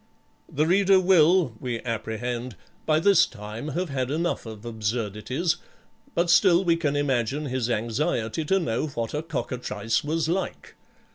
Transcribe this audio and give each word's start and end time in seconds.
The 0.51 0.65
reader 0.65 0.99
will, 0.99 1.53
we 1.59 1.79
apprehend, 1.83 2.55
by 2.87 2.99
this 2.99 3.27
time 3.27 3.67
have 3.77 3.89
had 3.89 4.09
enough 4.09 4.47
of 4.47 4.65
absurdities, 4.65 5.57
but 6.15 6.31
still 6.31 6.63
we 6.63 6.75
can 6.75 6.95
imagine 6.95 7.45
his 7.45 7.69
anxiety 7.69 8.43
to 8.45 8.59
know 8.59 8.87
what 8.87 9.13
a 9.13 9.21
cockatrice 9.21 10.03
was 10.03 10.27
like. 10.27 10.73